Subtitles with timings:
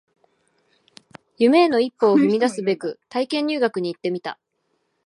[1.37, 4.39] 夢への一歩を踏み出すべく体験入学に行ってみた